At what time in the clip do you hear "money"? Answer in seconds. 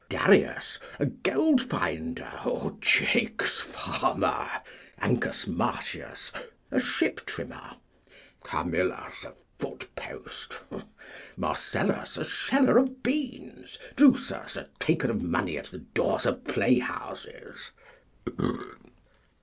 15.21-15.55